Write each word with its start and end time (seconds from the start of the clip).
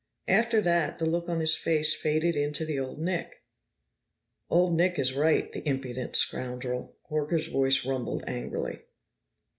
After 0.27 0.61
that, 0.61 0.97
the 0.97 1.05
look 1.05 1.29
on 1.29 1.41
his 1.41 1.55
face 1.55 1.93
faded 1.93 2.35
into 2.35 2.65
the 2.65 2.79
old 2.79 2.97
Nick." 2.97 3.43
"Old 4.49 4.73
Nick 4.75 4.97
is 4.97 5.13
right 5.13 5.53
the 5.53 5.61
impudent 5.69 6.15
scoundrel!" 6.15 6.95
Horker's 7.11 7.45
voice 7.45 7.85
rumbled 7.85 8.23
angrily. 8.25 8.79